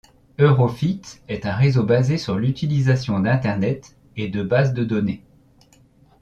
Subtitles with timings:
[0.39, 5.23] Europhyt est un réseau basé sur l'utilisation d'Internet et de bases de données.